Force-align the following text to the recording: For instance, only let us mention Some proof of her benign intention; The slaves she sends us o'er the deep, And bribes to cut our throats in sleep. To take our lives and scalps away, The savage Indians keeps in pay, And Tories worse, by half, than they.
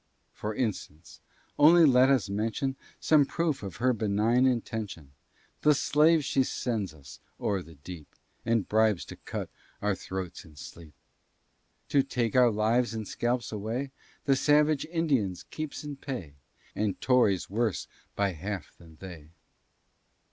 For 0.33 0.55
instance, 0.55 1.21
only 1.59 1.85
let 1.85 2.09
us 2.09 2.27
mention 2.27 2.75
Some 2.99 3.23
proof 3.23 3.61
of 3.61 3.75
her 3.75 3.93
benign 3.93 4.47
intention; 4.47 5.11
The 5.61 5.75
slaves 5.75 6.25
she 6.25 6.41
sends 6.43 6.91
us 6.91 7.19
o'er 7.39 7.61
the 7.61 7.75
deep, 7.75 8.15
And 8.43 8.67
bribes 8.67 9.05
to 9.05 9.15
cut 9.15 9.47
our 9.79 9.93
throats 9.93 10.43
in 10.43 10.55
sleep. 10.55 10.93
To 11.89 12.01
take 12.01 12.35
our 12.35 12.49
lives 12.49 12.95
and 12.95 13.07
scalps 13.07 13.51
away, 13.51 13.91
The 14.25 14.35
savage 14.35 14.85
Indians 14.85 15.43
keeps 15.51 15.83
in 15.83 15.97
pay, 15.97 16.33
And 16.73 16.99
Tories 16.99 17.47
worse, 17.47 17.87
by 18.15 18.31
half, 18.31 18.75
than 18.79 18.95
they. 18.99 19.29